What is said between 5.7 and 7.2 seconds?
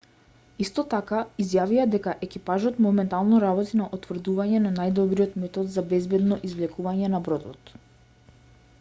за безбедно извлекување